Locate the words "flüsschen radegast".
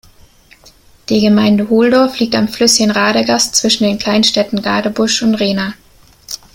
2.47-3.55